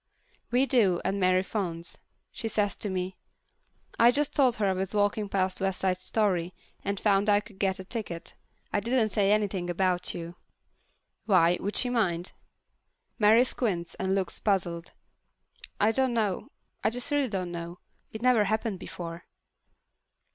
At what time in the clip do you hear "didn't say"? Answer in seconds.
8.79-9.31